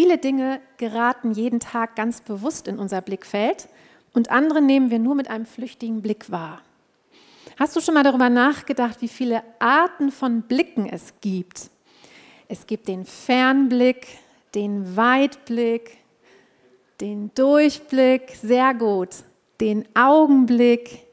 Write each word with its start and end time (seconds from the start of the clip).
Viele 0.00 0.16
Dinge 0.16 0.60
geraten 0.76 1.32
jeden 1.32 1.58
Tag 1.58 1.96
ganz 1.96 2.20
bewusst 2.20 2.68
in 2.68 2.78
unser 2.78 3.00
Blickfeld 3.00 3.68
und 4.12 4.30
andere 4.30 4.62
nehmen 4.62 4.92
wir 4.92 5.00
nur 5.00 5.16
mit 5.16 5.28
einem 5.28 5.44
flüchtigen 5.44 6.02
Blick 6.02 6.30
wahr. 6.30 6.62
Hast 7.58 7.74
du 7.74 7.80
schon 7.80 7.94
mal 7.94 8.04
darüber 8.04 8.30
nachgedacht, 8.30 9.02
wie 9.02 9.08
viele 9.08 9.42
Arten 9.58 10.12
von 10.12 10.42
Blicken 10.42 10.86
es 10.88 11.14
gibt? 11.20 11.70
Es 12.46 12.68
gibt 12.68 12.86
den 12.86 13.06
Fernblick, 13.06 14.06
den 14.54 14.96
Weitblick, 14.96 15.98
den 17.00 17.32
Durchblick, 17.34 18.36
sehr 18.40 18.74
gut, 18.74 19.24
den 19.60 19.84
Augenblick, 19.96 21.06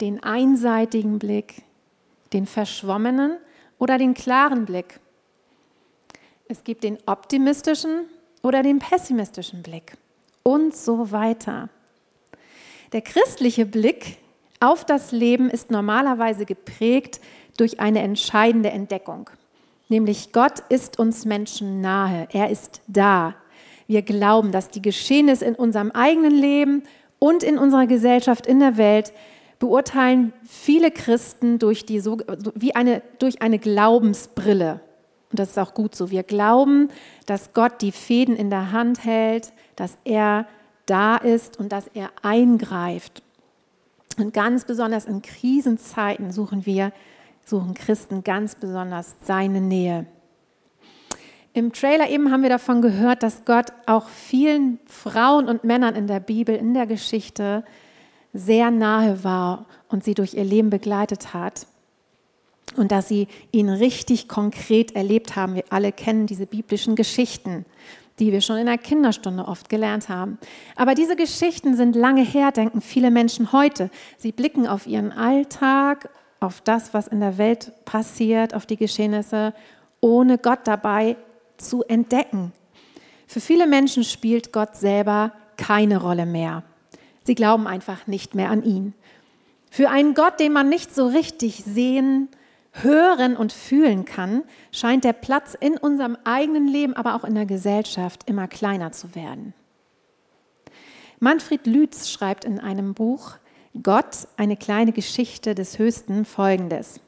den 0.00 0.20
einseitigen 0.20 1.20
Blick, 1.20 1.62
den 2.32 2.46
verschwommenen 2.46 3.36
oder 3.78 3.98
den 3.98 4.14
klaren 4.14 4.64
Blick. 4.64 4.98
Es 6.50 6.64
gibt 6.64 6.82
den 6.82 6.98
optimistischen 7.06 8.06
oder 8.42 8.64
den 8.64 8.80
pessimistischen 8.80 9.62
Blick 9.62 9.92
und 10.42 10.74
so 10.74 11.12
weiter. 11.12 11.68
Der 12.92 13.02
christliche 13.02 13.64
Blick 13.64 14.18
auf 14.58 14.84
das 14.84 15.12
Leben 15.12 15.48
ist 15.48 15.70
normalerweise 15.70 16.46
geprägt 16.46 17.20
durch 17.56 17.78
eine 17.78 18.00
entscheidende 18.00 18.70
Entdeckung, 18.70 19.30
nämlich 19.88 20.32
Gott 20.32 20.58
ist 20.70 20.98
uns 20.98 21.24
Menschen 21.24 21.80
nahe, 21.80 22.26
er 22.32 22.50
ist 22.50 22.80
da. 22.88 23.36
Wir 23.86 24.02
glauben, 24.02 24.50
dass 24.50 24.70
die 24.70 24.82
Geschehnisse 24.82 25.44
in 25.44 25.54
unserem 25.54 25.92
eigenen 25.92 26.34
Leben 26.34 26.82
und 27.20 27.44
in 27.44 27.58
unserer 27.58 27.86
Gesellschaft, 27.86 28.48
in 28.48 28.58
der 28.58 28.76
Welt 28.76 29.12
beurteilen 29.60 30.32
viele 30.42 30.90
Christen 30.90 31.60
durch, 31.60 31.86
die, 31.86 32.04
wie 32.04 32.74
eine, 32.74 33.02
durch 33.20 33.40
eine 33.40 33.60
Glaubensbrille. 33.60 34.80
Und 35.30 35.38
das 35.38 35.50
ist 35.50 35.58
auch 35.58 35.74
gut 35.74 35.94
so. 35.94 36.10
Wir 36.10 36.22
glauben, 36.22 36.88
dass 37.26 37.52
Gott 37.54 37.82
die 37.82 37.92
Fäden 37.92 38.36
in 38.36 38.50
der 38.50 38.72
Hand 38.72 39.04
hält, 39.04 39.52
dass 39.76 39.96
er 40.04 40.46
da 40.86 41.16
ist 41.16 41.58
und 41.58 41.70
dass 41.70 41.86
er 41.94 42.10
eingreift. 42.22 43.22
Und 44.18 44.34
ganz 44.34 44.64
besonders 44.64 45.06
in 45.06 45.22
Krisenzeiten 45.22 46.32
suchen 46.32 46.66
wir, 46.66 46.92
suchen 47.44 47.74
Christen 47.74 48.24
ganz 48.24 48.56
besonders 48.56 49.14
seine 49.22 49.60
Nähe. 49.60 50.06
Im 51.52 51.72
Trailer 51.72 52.08
eben 52.10 52.30
haben 52.30 52.42
wir 52.42 52.50
davon 52.50 52.82
gehört, 52.82 53.22
dass 53.22 53.44
Gott 53.44 53.72
auch 53.86 54.08
vielen 54.08 54.78
Frauen 54.86 55.48
und 55.48 55.64
Männern 55.64 55.94
in 55.94 56.06
der 56.06 56.20
Bibel, 56.20 56.54
in 56.54 56.74
der 56.74 56.86
Geschichte 56.86 57.64
sehr 58.32 58.70
nahe 58.70 59.24
war 59.24 59.66
und 59.88 60.04
sie 60.04 60.14
durch 60.14 60.34
ihr 60.34 60.44
Leben 60.44 60.70
begleitet 60.70 61.34
hat 61.34 61.66
und 62.76 62.92
dass 62.92 63.08
sie 63.08 63.28
ihn 63.52 63.68
richtig 63.68 64.28
konkret 64.28 64.94
erlebt 64.94 65.36
haben. 65.36 65.54
Wir 65.54 65.64
alle 65.70 65.92
kennen 65.92 66.26
diese 66.26 66.46
biblischen 66.46 66.96
Geschichten, 66.96 67.64
die 68.18 68.32
wir 68.32 68.40
schon 68.40 68.58
in 68.58 68.66
der 68.66 68.78
Kinderstunde 68.78 69.46
oft 69.46 69.68
gelernt 69.68 70.08
haben. 70.08 70.38
Aber 70.76 70.94
diese 70.94 71.16
Geschichten 71.16 71.76
sind 71.76 71.96
lange 71.96 72.22
her, 72.22 72.52
denken 72.52 72.80
viele 72.80 73.10
Menschen 73.10 73.52
heute. 73.52 73.90
Sie 74.18 74.32
blicken 74.32 74.66
auf 74.66 74.86
ihren 74.86 75.12
Alltag, 75.12 76.10
auf 76.38 76.60
das, 76.60 76.94
was 76.94 77.08
in 77.08 77.20
der 77.20 77.38
Welt 77.38 77.72
passiert, 77.84 78.54
auf 78.54 78.66
die 78.66 78.76
Geschehnisse, 78.76 79.52
ohne 80.00 80.38
Gott 80.38 80.60
dabei 80.64 81.16
zu 81.58 81.82
entdecken. 81.84 82.52
Für 83.26 83.40
viele 83.40 83.66
Menschen 83.66 84.04
spielt 84.04 84.52
Gott 84.52 84.76
selber 84.76 85.32
keine 85.56 86.00
Rolle 86.00 86.26
mehr. 86.26 86.64
Sie 87.22 87.34
glauben 87.34 87.66
einfach 87.66 88.06
nicht 88.06 88.34
mehr 88.34 88.50
an 88.50 88.64
ihn. 88.64 88.94
Für 89.70 89.90
einen 89.90 90.14
Gott, 90.14 90.40
den 90.40 90.52
man 90.52 90.68
nicht 90.68 90.94
so 90.94 91.06
richtig 91.06 91.62
sehen, 91.64 92.28
hören 92.72 93.36
und 93.36 93.52
fühlen 93.52 94.04
kann, 94.04 94.42
scheint 94.72 95.04
der 95.04 95.12
Platz 95.12 95.54
in 95.58 95.76
unserem 95.76 96.16
eigenen 96.24 96.68
Leben, 96.68 96.94
aber 96.94 97.14
auch 97.14 97.24
in 97.24 97.34
der 97.34 97.46
Gesellschaft 97.46 98.28
immer 98.28 98.48
kleiner 98.48 98.92
zu 98.92 99.14
werden. 99.14 99.54
Manfred 101.18 101.66
Lütz 101.66 102.08
schreibt 102.08 102.44
in 102.44 102.58
einem 102.58 102.94
Buch 102.94 103.36
Gott, 103.82 104.26
eine 104.36 104.56
kleine 104.56 104.92
Geschichte 104.92 105.54
des 105.54 105.78
Höchsten 105.78 106.24
folgendes. 106.24 107.00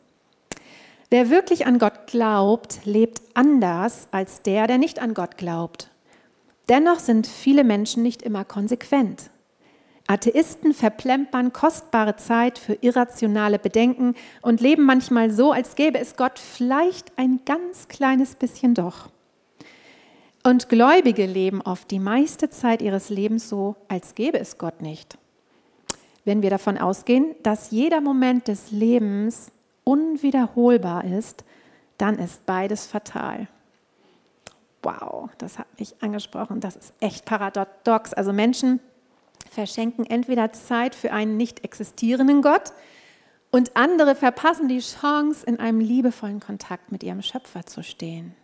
Wer 1.10 1.28
wirklich 1.28 1.66
an 1.66 1.78
Gott 1.78 2.06
glaubt, 2.06 2.80
lebt 2.84 3.20
anders 3.34 4.08
als 4.12 4.42
der, 4.42 4.66
der 4.66 4.78
nicht 4.78 5.00
an 5.00 5.14
Gott 5.14 5.36
glaubt. 5.36 5.90
Dennoch 6.68 7.00
sind 7.00 7.26
viele 7.26 7.64
Menschen 7.64 8.02
nicht 8.02 8.22
immer 8.22 8.44
konsequent. 8.44 9.30
Atheisten 10.12 10.74
verplempern 10.74 11.54
kostbare 11.54 12.16
Zeit 12.16 12.58
für 12.58 12.74
irrationale 12.74 13.58
Bedenken 13.58 14.14
und 14.42 14.60
leben 14.60 14.84
manchmal 14.84 15.30
so, 15.30 15.52
als 15.52 15.74
gäbe 15.74 15.98
es 15.98 16.16
Gott 16.16 16.38
vielleicht 16.38 17.16
ein 17.16 17.40
ganz 17.46 17.88
kleines 17.88 18.34
bisschen 18.34 18.74
doch. 18.74 19.08
Und 20.44 20.68
Gläubige 20.68 21.24
leben 21.24 21.62
oft 21.62 21.90
die 21.90 21.98
meiste 21.98 22.50
Zeit 22.50 22.82
ihres 22.82 23.08
Lebens 23.08 23.48
so, 23.48 23.74
als 23.88 24.14
gäbe 24.14 24.38
es 24.38 24.58
Gott 24.58 24.82
nicht. 24.82 25.16
Wenn 26.26 26.42
wir 26.42 26.50
davon 26.50 26.76
ausgehen, 26.76 27.34
dass 27.42 27.70
jeder 27.70 28.02
Moment 28.02 28.48
des 28.48 28.70
Lebens 28.70 29.50
unwiederholbar 29.82 31.04
ist, 31.04 31.42
dann 31.96 32.18
ist 32.18 32.44
beides 32.44 32.86
fatal. 32.86 33.48
Wow, 34.82 35.30
das 35.38 35.58
hat 35.58 35.68
mich 35.78 35.94
angesprochen. 36.02 36.60
Das 36.60 36.76
ist 36.76 36.92
echt 37.00 37.24
paradox. 37.24 38.12
Also 38.12 38.34
Menschen, 38.34 38.80
verschenken 39.52 40.04
entweder 40.04 40.52
Zeit 40.52 40.94
für 40.94 41.12
einen 41.12 41.36
nicht 41.36 41.64
existierenden 41.64 42.42
Gott 42.42 42.72
und 43.50 43.76
andere 43.76 44.14
verpassen 44.14 44.66
die 44.66 44.80
Chance, 44.80 45.44
in 45.46 45.60
einem 45.60 45.80
liebevollen 45.80 46.40
Kontakt 46.40 46.90
mit 46.90 47.02
ihrem 47.02 47.22
Schöpfer 47.22 47.66
zu 47.66 47.82
stehen. 47.82 48.34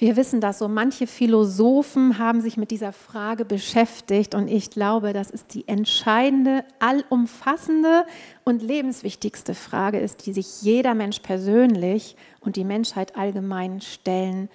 Wir 0.00 0.16
wissen 0.16 0.40
dass 0.40 0.58
so 0.58 0.68
manche 0.68 1.08
Philosophen 1.08 2.18
haben 2.18 2.40
sich 2.40 2.56
mit 2.56 2.70
dieser 2.70 2.92
Frage 2.92 3.44
beschäftigt 3.44 4.34
und 4.34 4.46
ich 4.46 4.70
glaube, 4.70 5.12
dass 5.12 5.30
es 5.30 5.46
die 5.46 5.66
entscheidende, 5.66 6.64
allumfassende 6.78 8.06
und 8.44 8.62
lebenswichtigste 8.62 9.54
Frage 9.54 9.98
ist, 9.98 10.26
die 10.26 10.32
sich 10.32 10.62
jeder 10.62 10.94
Mensch 10.94 11.18
persönlich 11.18 12.14
und 12.40 12.54
die 12.54 12.64
Menschheit 12.64 13.16
allgemein 13.16 13.80
stellen 13.80 14.48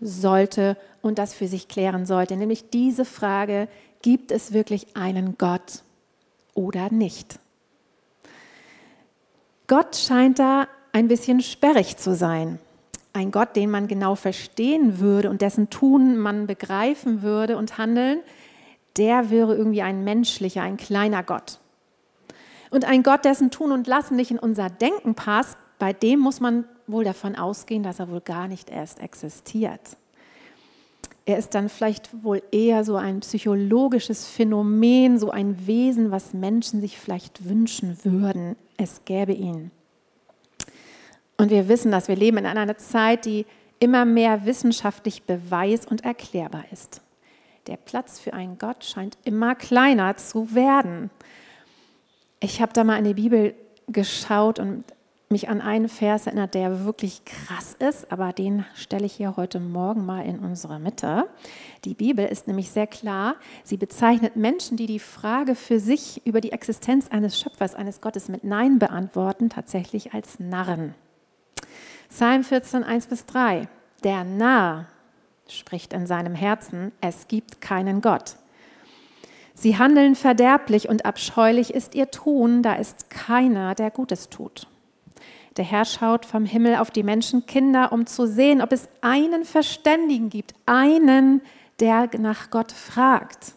sollte 0.00 0.76
und 1.02 1.18
das 1.18 1.34
für 1.34 1.48
sich 1.48 1.68
klären 1.68 2.06
sollte, 2.06 2.36
nämlich 2.36 2.70
diese 2.70 3.04
Frage, 3.04 3.68
gibt 4.02 4.30
es 4.30 4.52
wirklich 4.52 4.96
einen 4.96 5.38
Gott 5.38 5.82
oder 6.54 6.90
nicht? 6.90 7.38
Gott 9.66 9.96
scheint 9.96 10.38
da 10.38 10.68
ein 10.92 11.08
bisschen 11.08 11.40
sperrig 11.40 11.96
zu 11.96 12.14
sein. 12.14 12.58
Ein 13.12 13.30
Gott, 13.30 13.56
den 13.56 13.70
man 13.70 13.88
genau 13.88 14.14
verstehen 14.14 14.98
würde 14.98 15.30
und 15.30 15.40
dessen 15.40 15.70
Tun 15.70 16.16
man 16.16 16.46
begreifen 16.46 17.22
würde 17.22 17.56
und 17.56 17.78
handeln, 17.78 18.20
der 18.96 19.30
wäre 19.30 19.54
irgendwie 19.54 19.82
ein 19.82 20.04
menschlicher, 20.04 20.62
ein 20.62 20.76
kleiner 20.76 21.22
Gott. 21.22 21.58
Und 22.70 22.84
ein 22.84 23.02
Gott, 23.02 23.24
dessen 23.24 23.50
Tun 23.50 23.72
und 23.72 23.86
Lassen 23.86 24.16
nicht 24.16 24.30
in 24.30 24.38
unser 24.38 24.68
Denken 24.68 25.14
passt, 25.14 25.56
bei 25.78 25.92
dem 25.92 26.20
muss 26.20 26.40
man 26.40 26.64
wohl 26.86 27.04
davon 27.04 27.36
ausgehen, 27.36 27.82
dass 27.82 27.98
er 27.98 28.10
wohl 28.10 28.20
gar 28.20 28.48
nicht 28.48 28.70
erst 28.70 29.00
existiert. 29.00 29.96
Er 31.26 31.38
ist 31.38 31.54
dann 31.54 31.68
vielleicht 31.68 32.22
wohl 32.22 32.42
eher 32.52 32.84
so 32.84 32.96
ein 32.96 33.20
psychologisches 33.20 34.26
Phänomen, 34.26 35.18
so 35.18 35.30
ein 35.30 35.66
Wesen, 35.66 36.10
was 36.10 36.34
Menschen 36.34 36.80
sich 36.80 36.98
vielleicht 36.98 37.48
wünschen 37.48 37.98
würden, 38.04 38.56
es 38.76 39.04
gäbe 39.06 39.32
ihn. 39.32 39.70
Und 41.38 41.50
wir 41.50 41.68
wissen, 41.68 41.90
dass 41.90 42.08
wir 42.08 42.16
leben 42.16 42.38
in 42.38 42.46
einer 42.46 42.76
Zeit, 42.76 43.24
die 43.24 43.46
immer 43.80 44.04
mehr 44.04 44.44
wissenschaftlich 44.44 45.24
beweis- 45.24 45.86
und 45.86 46.04
erklärbar 46.04 46.64
ist. 46.72 47.00
Der 47.66 47.76
Platz 47.76 48.20
für 48.20 48.34
einen 48.34 48.58
Gott 48.58 48.84
scheint 48.84 49.16
immer 49.24 49.54
kleiner 49.54 50.16
zu 50.16 50.54
werden. 50.54 51.10
Ich 52.40 52.60
habe 52.60 52.72
da 52.74 52.84
mal 52.84 52.98
in 52.98 53.04
die 53.04 53.14
Bibel 53.14 53.54
geschaut 53.88 54.58
und 54.58 54.84
mich 55.28 55.48
an 55.48 55.60
einen 55.60 55.88
Vers 55.88 56.26
erinnert, 56.26 56.54
der 56.54 56.84
wirklich 56.84 57.24
krass 57.24 57.74
ist, 57.78 58.12
aber 58.12 58.32
den 58.32 58.64
stelle 58.74 59.06
ich 59.06 59.14
hier 59.14 59.36
heute 59.36 59.58
Morgen 59.58 60.04
mal 60.04 60.24
in 60.24 60.38
unsere 60.38 60.78
Mitte. 60.78 61.28
Die 61.84 61.94
Bibel 61.94 62.24
ist 62.26 62.46
nämlich 62.46 62.70
sehr 62.70 62.86
klar. 62.86 63.36
Sie 63.64 63.76
bezeichnet 63.76 64.36
Menschen, 64.36 64.76
die 64.76 64.86
die 64.86 64.98
Frage 64.98 65.54
für 65.54 65.80
sich 65.80 66.24
über 66.26 66.40
die 66.40 66.52
Existenz 66.52 67.08
eines 67.08 67.40
Schöpfers, 67.40 67.74
eines 67.74 68.00
Gottes 68.00 68.28
mit 68.28 68.44
Nein 68.44 68.78
beantworten, 68.78 69.50
tatsächlich 69.50 70.12
als 70.14 70.38
Narren. 70.38 70.94
Psalm 72.10 72.44
14, 72.44 72.84
1 72.84 73.06
bis 73.06 73.26
3. 73.26 73.68
Der 74.04 74.24
Narr 74.24 74.86
spricht 75.48 75.92
in 75.92 76.06
seinem 76.06 76.34
Herzen, 76.34 76.92
es 77.00 77.28
gibt 77.28 77.60
keinen 77.60 78.00
Gott. 78.00 78.36
Sie 79.54 79.78
handeln 79.78 80.14
verderblich 80.14 80.88
und 80.88 81.06
abscheulich 81.06 81.72
ist 81.72 81.94
ihr 81.94 82.10
Tun, 82.10 82.62
da 82.62 82.74
ist 82.74 83.08
keiner, 83.08 83.74
der 83.74 83.90
Gutes 83.90 84.28
tut. 84.28 84.66
Der 85.56 85.64
Herr 85.64 85.84
schaut 85.84 86.26
vom 86.26 86.44
Himmel 86.44 86.76
auf 86.76 86.90
die 86.90 87.04
Menschenkinder, 87.04 87.92
um 87.92 88.06
zu 88.06 88.26
sehen, 88.26 88.60
ob 88.60 88.72
es 88.72 88.88
einen 89.02 89.44
Verständigen 89.44 90.28
gibt, 90.28 90.54
einen, 90.66 91.42
der 91.78 92.10
nach 92.18 92.50
Gott 92.50 92.72
fragt. 92.72 93.54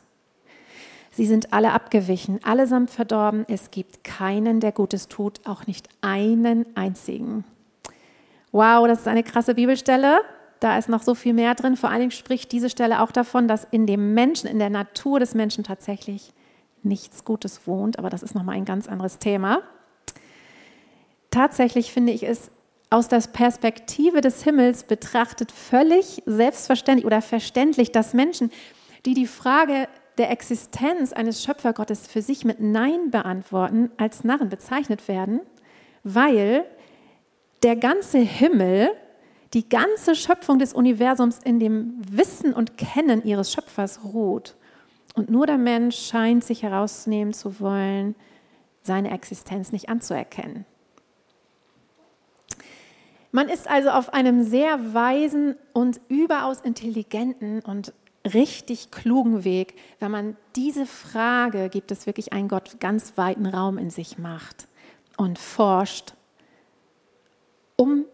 Sie 1.11 1.25
sind 1.25 1.51
alle 1.51 1.71
abgewichen, 1.71 2.39
allesamt 2.44 2.91
verdorben. 2.91 3.45
Es 3.47 3.71
gibt 3.71 4.03
keinen, 4.03 4.59
der 4.59 4.71
Gutes 4.71 5.07
tut, 5.07 5.41
auch 5.47 5.65
nicht 5.65 5.89
einen 6.01 6.67
einzigen. 6.75 7.44
Wow, 8.51 8.88
das 8.88 8.99
ist 8.99 9.07
eine 9.07 9.23
krasse 9.23 9.55
Bibelstelle. 9.55 10.21
da 10.59 10.77
ist 10.77 10.89
noch 10.89 11.01
so 11.03 11.15
viel 11.15 11.33
mehr 11.33 11.55
drin. 11.55 11.75
Vor 11.75 11.89
allen 11.89 11.99
Dingen 11.99 12.11
spricht 12.11 12.51
diese 12.51 12.69
Stelle 12.69 13.01
auch 13.01 13.11
davon, 13.11 13.47
dass 13.47 13.63
in 13.63 13.88
dem 13.88 14.13
Menschen, 14.13 14.47
in 14.47 14.59
der 14.59 14.69
Natur 14.69 15.19
des 15.19 15.33
Menschen 15.33 15.63
tatsächlich 15.63 16.33
nichts 16.83 17.25
Gutes 17.25 17.65
wohnt. 17.65 17.97
Aber 17.97 18.11
das 18.11 18.21
ist 18.21 18.35
nochmal 18.35 18.55
ein 18.55 18.65
ganz 18.65 18.88
anderes 18.88 19.17
Thema. 19.17 19.61
Tatsächlich 21.38 21.92
finde 21.92 22.13
ich 22.13 22.24
es 22.24 22.50
aus 22.89 23.10
der 23.10 23.19
Perspektive 23.19 24.22
des 24.22 24.44
Himmels 24.44 24.81
betrachtet 24.81 25.51
völlig 25.51 26.24
selbstverständlich 26.25 27.06
oder 27.06 27.22
verständlich, 27.22 27.92
dass 27.92 28.16
Menschen, 28.16 28.50
die 29.06 29.13
die 29.13 29.28
Frage 29.28 29.88
der 30.18 30.31
Existenz 30.31 31.13
eines 31.13 31.44
Schöpfergottes 31.44 32.07
für 32.07 32.24
sich 32.24 32.44
mit 32.44 32.60
Nein 32.60 33.12
beantworten, 33.12 33.92
als 33.98 34.24
Narren 34.24 34.50
bezeichnet 34.50 35.07
werden, 35.07 35.42
weil 36.04 36.66
der 37.62 37.75
ganze 37.75 38.18
Himmel, 38.18 38.90
die 39.54 39.69
ganze 39.69 40.16
Schöpfung 40.16 40.57
des 40.57 40.74
Universums 40.74 41.38
in 41.44 41.60
dem 41.60 42.01
Wissen 42.10 42.51
und 42.51 42.80
Kennen 42.80 43.24
ihres 43.24 43.54
Schöpfers 43.54 44.04
ruht. 44.04 44.56
Und 45.13 45.30
nur 45.30 45.45
der 45.45 45.60
Mensch 45.60 46.00
scheint 46.00 46.44
sich 46.44 46.63
herausnehmen 46.63 47.36
zu 47.36 47.60
wollen, 47.60 48.16
seine 48.81 49.12
Existenz 49.12 49.72
nicht 49.72 49.88
anzuerkennen. 49.88 50.66
Man 53.38 53.50
ist 53.50 53.69
also 53.69 53.92
auf 53.92 54.16
einem 54.16 54.42
sehr 54.42 54.95
weisen 54.95 55.57
und 55.72 56.01
überaus 56.07 56.60
intelligenten 56.60 57.60
und 57.60 57.94
richtig 58.25 58.89
klugen 58.89 59.44
Weg, 59.44 59.75
wenn 60.00 60.10
man 60.10 60.38
diese 60.56 60.88
Frage, 60.88 61.69
gibt 61.69 61.92
es 61.92 62.07
wirklich 62.07 62.34
einen 62.34 62.48
Gott, 62.48 62.80
ganz 62.80 63.16
weiten 63.16 63.45
Raum 63.45 63.78
in 63.78 63.92
sich 63.92 64.18
macht 64.18 64.68
und 65.18 65.38
forscht, 65.38 66.16
um 67.75 68.06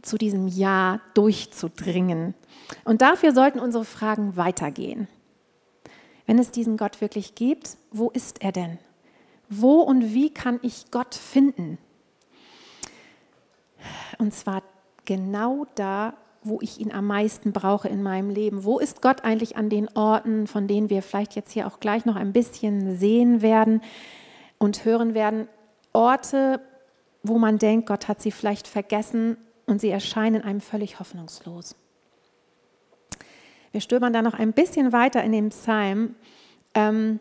zu 0.00 0.16
diesem 0.16 0.48
Ja 0.48 1.02
durchzudringen. 1.12 2.32
Und 2.84 3.02
dafür 3.02 3.34
sollten 3.34 3.60
unsere 3.60 3.84
Fragen 3.84 4.38
weitergehen. 4.38 5.08
Wenn 6.24 6.38
es 6.38 6.52
diesen 6.52 6.78
Gott 6.78 7.02
wirklich 7.02 7.34
gibt, 7.34 7.76
wo 7.90 8.08
ist 8.08 8.40
er 8.40 8.52
denn? 8.52 8.78
Wo 9.50 9.82
und 9.82 10.14
wie 10.14 10.32
kann 10.32 10.58
ich 10.62 10.90
Gott 10.90 11.14
finden? 11.14 11.76
Und 14.18 14.34
zwar 14.34 14.62
genau 15.04 15.66
da, 15.74 16.14
wo 16.42 16.58
ich 16.62 16.80
ihn 16.80 16.92
am 16.92 17.06
meisten 17.06 17.52
brauche 17.52 17.88
in 17.88 18.02
meinem 18.02 18.30
Leben. 18.30 18.64
Wo 18.64 18.78
ist 18.78 19.02
Gott 19.02 19.24
eigentlich 19.24 19.56
an 19.56 19.68
den 19.68 19.88
Orten, 19.96 20.46
von 20.46 20.66
denen 20.66 20.88
wir 20.88 21.02
vielleicht 21.02 21.36
jetzt 21.36 21.52
hier 21.52 21.66
auch 21.66 21.80
gleich 21.80 22.04
noch 22.04 22.16
ein 22.16 22.32
bisschen 22.32 22.96
sehen 22.96 23.42
werden 23.42 23.82
und 24.58 24.84
hören 24.84 25.14
werden? 25.14 25.48
Orte, 25.92 26.60
wo 27.22 27.38
man 27.38 27.58
denkt, 27.58 27.86
Gott 27.86 28.08
hat 28.08 28.22
sie 28.22 28.30
vielleicht 28.30 28.66
vergessen 28.68 29.36
und 29.66 29.80
sie 29.80 29.90
erscheinen 29.90 30.42
einem 30.42 30.60
völlig 30.60 30.98
hoffnungslos. 30.98 31.76
Wir 33.72 33.80
stöbern 33.80 34.12
da 34.12 34.22
noch 34.22 34.34
ein 34.34 34.52
bisschen 34.52 34.92
weiter 34.92 35.22
in 35.22 35.32
dem 35.32 35.50
Psalm. 35.50 36.14
Ähm, 36.74 37.20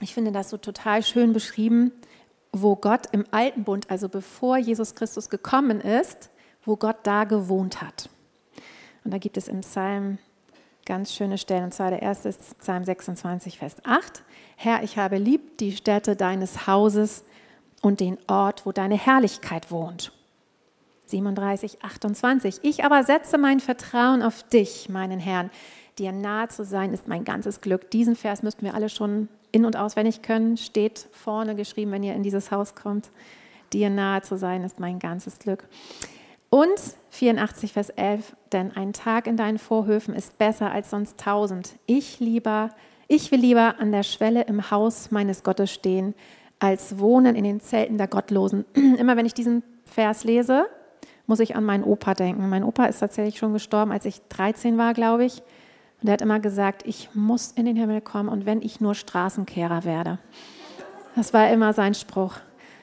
ich 0.00 0.12
finde 0.12 0.32
das 0.32 0.50
so 0.50 0.56
total 0.56 1.02
schön 1.02 1.32
beschrieben, 1.32 1.92
wo 2.54 2.76
Gott 2.76 3.06
im 3.12 3.24
Alten 3.30 3.64
Bund, 3.64 3.90
also 3.90 4.08
bevor 4.08 4.56
Jesus 4.56 4.94
Christus 4.94 5.28
gekommen 5.28 5.80
ist, 5.80 6.30
wo 6.64 6.76
Gott 6.76 6.98
da 7.02 7.24
gewohnt 7.24 7.82
hat. 7.82 8.08
Und 9.04 9.12
da 9.12 9.18
gibt 9.18 9.36
es 9.36 9.48
im 9.48 9.60
Psalm 9.60 10.18
ganz 10.86 11.12
schöne 11.12 11.36
Stellen. 11.38 11.64
Und 11.64 11.74
zwar 11.74 11.90
der 11.90 12.02
erste 12.02 12.28
ist 12.28 12.58
Psalm 12.60 12.84
26, 12.84 13.58
Vers 13.58 13.76
8. 13.84 14.22
Herr, 14.56 14.82
ich 14.82 14.96
habe 14.96 15.18
lieb 15.18 15.58
die 15.58 15.72
Stätte 15.72 16.16
deines 16.16 16.66
Hauses 16.66 17.24
und 17.82 18.00
den 18.00 18.18
Ort, 18.28 18.64
wo 18.64 18.72
deine 18.72 18.96
Herrlichkeit 18.96 19.70
wohnt. 19.70 20.12
37, 21.06 21.82
28. 21.82 22.60
Ich 22.62 22.84
aber 22.84 23.02
setze 23.04 23.36
mein 23.36 23.60
Vertrauen 23.60 24.22
auf 24.22 24.42
dich, 24.44 24.88
meinen 24.88 25.20
Herrn. 25.20 25.50
Dir 25.98 26.12
nahe 26.12 26.48
zu 26.48 26.64
sein 26.64 26.92
ist 26.92 27.08
mein 27.08 27.24
ganzes 27.24 27.60
Glück. 27.60 27.90
Diesen 27.90 28.16
Vers 28.16 28.42
müssten 28.42 28.64
wir 28.64 28.74
alle 28.74 28.88
schon 28.88 29.28
in- 29.54 29.64
und 29.64 29.76
auswendig 29.76 30.22
können. 30.22 30.56
Steht 30.56 31.08
vorne 31.12 31.54
geschrieben, 31.54 31.92
wenn 31.92 32.02
ihr 32.02 32.14
in 32.14 32.22
dieses 32.22 32.50
Haus 32.50 32.74
kommt. 32.74 33.10
Dir 33.72 33.88
nahe 33.88 34.22
zu 34.22 34.36
sein 34.36 34.62
ist 34.62 34.80
mein 34.80 34.98
ganzes 34.98 35.38
Glück. 35.38 35.64
Und 36.50 36.78
84, 37.10 37.72
Vers 37.72 37.90
11, 37.90 38.36
denn 38.52 38.76
ein 38.76 38.92
Tag 38.92 39.26
in 39.26 39.36
deinen 39.36 39.58
Vorhöfen 39.58 40.14
ist 40.14 40.38
besser 40.38 40.70
als 40.70 40.90
sonst 40.90 41.18
tausend. 41.18 41.76
Ich 41.86 42.20
lieber, 42.20 42.70
ich 43.08 43.30
will 43.32 43.40
lieber 43.40 43.76
an 43.78 43.92
der 43.92 44.02
Schwelle 44.02 44.42
im 44.42 44.70
Haus 44.70 45.10
meines 45.10 45.42
Gottes 45.42 45.72
stehen, 45.72 46.14
als 46.58 46.98
wohnen 46.98 47.34
in 47.34 47.44
den 47.44 47.60
Zelten 47.60 47.98
der 47.98 48.08
Gottlosen. 48.08 48.64
Immer 48.74 49.16
wenn 49.16 49.26
ich 49.26 49.34
diesen 49.34 49.62
Vers 49.84 50.24
lese, 50.24 50.66
muss 51.26 51.40
ich 51.40 51.56
an 51.56 51.64
meinen 51.64 51.84
Opa 51.84 52.14
denken. 52.14 52.48
Mein 52.48 52.64
Opa 52.64 52.86
ist 52.86 53.00
tatsächlich 53.00 53.38
schon 53.38 53.52
gestorben, 53.52 53.90
als 53.90 54.04
ich 54.04 54.20
13 54.28 54.78
war, 54.78 54.94
glaube 54.94 55.24
ich. 55.24 55.42
Und 56.04 56.08
er 56.08 56.12
hat 56.12 56.20
immer 56.20 56.38
gesagt, 56.38 56.82
ich 56.84 57.08
muss 57.14 57.52
in 57.52 57.64
den 57.64 57.76
Himmel 57.76 58.02
kommen 58.02 58.28
und 58.28 58.44
wenn 58.44 58.60
ich 58.60 58.78
nur 58.78 58.94
Straßenkehrer 58.94 59.84
werde. 59.84 60.18
Das 61.16 61.32
war 61.32 61.48
immer 61.48 61.72
sein 61.72 61.94
Spruch. 61.94 62.34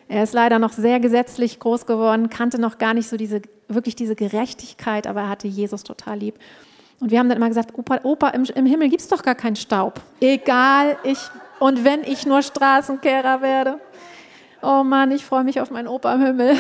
Er 0.08 0.24
ist 0.24 0.34
leider 0.34 0.58
noch 0.58 0.74
sehr 0.74 1.00
gesetzlich 1.00 1.60
groß 1.60 1.86
geworden, 1.86 2.32
kannte 2.32 2.60
noch 2.60 2.80
gar 2.80 2.96
nicht 2.96 3.08
so 3.08 3.18
diese, 3.18 3.44
wirklich 3.68 3.96
diese 3.96 4.16
Gerechtigkeit, 4.16 5.06
aber 5.06 5.22
er 5.22 5.30
hatte 5.30 5.48
Jesus 5.48 5.84
total 5.84 6.18
lieb. 6.18 6.40
Und 7.00 7.12
wir 7.12 7.20
haben 7.20 7.30
dann 7.30 7.38
immer 7.38 7.50
gesagt, 7.50 7.78
Opa, 7.78 8.00
Opa 8.02 8.30
im, 8.30 8.44
im 8.56 8.66
Himmel 8.66 8.90
gibt 8.90 9.04
es 9.04 9.08
doch 9.08 9.22
gar 9.22 9.36
keinen 9.36 9.56
Staub. 9.56 10.02
Egal, 10.20 10.98
ich, 11.04 11.20
und 11.60 11.86
wenn 11.86 12.04
ich 12.04 12.26
nur 12.26 12.42
Straßenkehrer 12.42 13.44
werde. 13.44 13.80
Oh 14.64 14.84
Mann, 14.84 15.12
ich 15.12 15.24
freue 15.24 15.44
mich 15.44 15.62
auf 15.62 15.70
meinen 15.70 15.88
Opa 15.88 16.16
im 16.16 16.26
Himmel. 16.26 16.56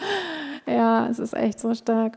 ja, 0.66 1.08
es 1.08 1.18
ist 1.18 1.34
echt 1.34 1.60
so 1.60 1.74
stark. 1.74 2.16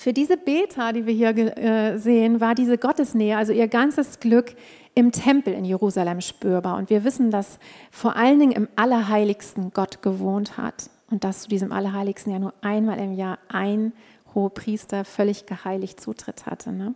Für 0.00 0.12
diese 0.12 0.36
Beta, 0.36 0.92
die 0.92 1.06
wir 1.06 1.12
hier 1.12 1.58
äh, 1.58 1.98
sehen, 1.98 2.40
war 2.40 2.54
diese 2.54 2.78
Gottesnähe, 2.78 3.36
also 3.36 3.52
ihr 3.52 3.66
ganzes 3.66 4.20
Glück 4.20 4.54
im 4.94 5.10
Tempel 5.10 5.52
in 5.52 5.64
Jerusalem 5.64 6.20
spürbar. 6.20 6.76
Und 6.76 6.88
wir 6.88 7.02
wissen, 7.02 7.32
dass 7.32 7.58
vor 7.90 8.14
allen 8.14 8.38
Dingen 8.38 8.52
im 8.52 8.68
Allerheiligsten 8.76 9.72
Gott 9.72 10.00
gewohnt 10.00 10.56
hat. 10.56 10.88
Und 11.10 11.24
dass 11.24 11.40
zu 11.40 11.48
diesem 11.48 11.72
Allerheiligsten 11.72 12.32
ja 12.32 12.38
nur 12.38 12.54
einmal 12.60 13.00
im 13.00 13.12
Jahr 13.12 13.40
ein 13.48 13.92
Hohepriester 14.36 15.04
völlig 15.04 15.46
geheiligt 15.46 16.00
Zutritt 16.00 16.46
hatte. 16.46 16.70
Ne? 16.70 16.94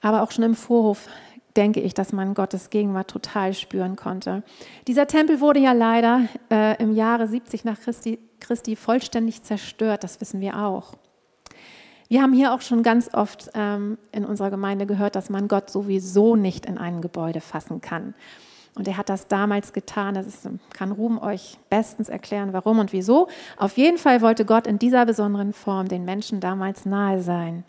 Aber 0.00 0.22
auch 0.22 0.30
schon 0.30 0.44
im 0.44 0.54
Vorhof 0.54 1.06
denke 1.54 1.80
ich, 1.80 1.92
dass 1.92 2.14
man 2.14 2.32
Gottes 2.32 2.70
Gegenwart 2.70 3.10
total 3.10 3.52
spüren 3.52 3.96
konnte. 3.96 4.42
Dieser 4.86 5.06
Tempel 5.06 5.40
wurde 5.40 5.60
ja 5.60 5.72
leider 5.72 6.22
äh, 6.50 6.82
im 6.82 6.94
Jahre 6.94 7.28
70 7.28 7.66
nach 7.66 7.78
Christi, 7.78 8.18
Christi 8.40 8.74
vollständig 8.74 9.42
zerstört, 9.42 10.02
das 10.02 10.18
wissen 10.22 10.40
wir 10.40 10.56
auch. 10.64 10.94
Wir 12.10 12.22
haben 12.22 12.32
hier 12.32 12.52
auch 12.52 12.60
schon 12.60 12.82
ganz 12.82 13.14
oft 13.14 13.50
ähm, 13.54 13.96
in 14.10 14.24
unserer 14.24 14.50
Gemeinde 14.50 14.84
gehört, 14.84 15.14
dass 15.14 15.30
man 15.30 15.46
Gott 15.46 15.70
sowieso 15.70 16.34
nicht 16.34 16.66
in 16.66 16.76
einem 16.76 17.02
Gebäude 17.02 17.40
fassen 17.40 17.80
kann. 17.80 18.14
Und 18.74 18.88
er 18.88 18.96
hat 18.96 19.08
das 19.08 19.28
damals 19.28 19.72
getan. 19.72 20.16
Das 20.16 20.26
ist, 20.26 20.48
kann 20.72 20.90
Ruben 20.90 21.20
euch 21.20 21.56
bestens 21.70 22.08
erklären, 22.08 22.52
warum 22.52 22.80
und 22.80 22.92
wieso. 22.92 23.28
Auf 23.56 23.76
jeden 23.76 23.96
Fall 23.96 24.22
wollte 24.22 24.44
Gott 24.44 24.66
in 24.66 24.80
dieser 24.80 25.06
besonderen 25.06 25.52
Form 25.52 25.86
den 25.86 26.04
Menschen 26.04 26.40
damals 26.40 26.84
nahe 26.84 27.22
sein. 27.22 27.62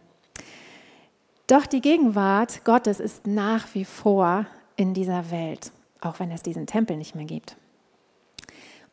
Doch 1.46 1.68
die 1.68 1.82
Gegenwart 1.82 2.66
Gottes 2.66 3.00
ist 3.00 3.28
nach 3.28 3.68
wie 3.76 3.86
vor 3.86 4.48
in 4.76 4.96
dieser 4.96 5.30
Welt, 5.30 5.72
auch 6.02 6.20
wenn 6.20 6.32
es 6.32 6.42
diesen 6.42 6.66
Tempel 6.66 6.98
nicht 6.98 7.14
mehr 7.14 7.26
gibt. 7.26 7.58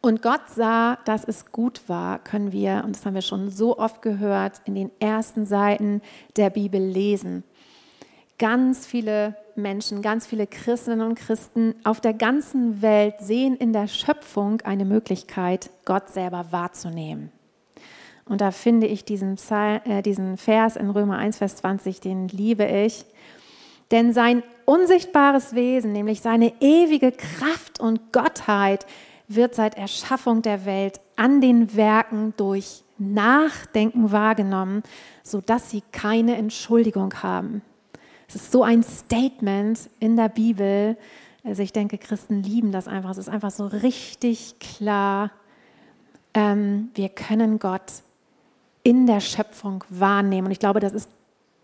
Und 0.00 0.22
Gott 0.22 0.48
sah, 0.54 0.96
dass 1.04 1.24
es 1.24 1.50
gut 1.50 1.88
war, 1.88 2.20
können 2.20 2.52
wir, 2.52 2.82
und 2.84 2.94
das 2.94 3.04
haben 3.04 3.14
wir 3.14 3.22
schon 3.22 3.50
so 3.50 3.78
oft 3.78 4.00
gehört, 4.00 4.60
in 4.64 4.74
den 4.74 4.90
ersten 5.00 5.44
Seiten 5.44 6.02
der 6.36 6.50
Bibel 6.50 6.80
lesen. 6.80 7.42
Ganz 8.38 8.86
viele 8.86 9.36
Menschen, 9.56 10.00
ganz 10.00 10.24
viele 10.24 10.46
Christinnen 10.46 11.00
und 11.00 11.16
Christen 11.16 11.74
auf 11.82 12.00
der 12.00 12.14
ganzen 12.14 12.80
Welt 12.80 13.16
sehen 13.18 13.56
in 13.56 13.72
der 13.72 13.88
Schöpfung 13.88 14.60
eine 14.60 14.84
Möglichkeit, 14.84 15.70
Gott 15.84 16.10
selber 16.10 16.46
wahrzunehmen. 16.52 17.32
Und 18.24 18.40
da 18.40 18.52
finde 18.52 18.86
ich 18.86 19.04
diesen, 19.04 19.34
Psalm, 19.34 19.80
äh, 19.84 20.02
diesen 20.02 20.36
Vers 20.36 20.76
in 20.76 20.90
Römer 20.90 21.18
1, 21.18 21.38
Vers 21.38 21.56
20, 21.56 22.00
den 22.00 22.28
liebe 22.28 22.64
ich. 22.64 23.04
Denn 23.90 24.12
sein 24.12 24.42
unsichtbares 24.66 25.54
Wesen, 25.54 25.92
nämlich 25.92 26.20
seine 26.20 26.52
ewige 26.60 27.10
Kraft 27.10 27.80
und 27.80 28.12
Gottheit, 28.12 28.86
wird 29.28 29.54
seit 29.54 29.76
Erschaffung 29.76 30.42
der 30.42 30.64
Welt 30.64 31.00
an 31.16 31.40
den 31.40 31.76
Werken 31.76 32.34
durch 32.36 32.82
Nachdenken 32.98 34.10
wahrgenommen, 34.10 34.82
sodass 35.22 35.70
sie 35.70 35.82
keine 35.92 36.36
Entschuldigung 36.36 37.14
haben. 37.22 37.62
Es 38.26 38.34
ist 38.34 38.52
so 38.52 38.62
ein 38.62 38.82
Statement 38.82 39.88
in 40.00 40.16
der 40.16 40.28
Bibel. 40.28 40.96
Also 41.44 41.62
ich 41.62 41.72
denke, 41.72 41.96
Christen 41.96 42.42
lieben 42.42 42.72
das 42.72 42.88
einfach. 42.88 43.10
Es 43.10 43.18
ist 43.18 43.28
einfach 43.28 43.50
so 43.50 43.66
richtig 43.66 44.56
klar. 44.58 45.30
Ähm, 46.34 46.90
wir 46.94 47.08
können 47.08 47.58
Gott 47.58 48.02
in 48.82 49.06
der 49.06 49.20
Schöpfung 49.20 49.84
wahrnehmen. 49.88 50.46
Und 50.46 50.52
ich 50.52 50.58
glaube, 50.58 50.80
das 50.80 50.92
ist, 50.92 51.08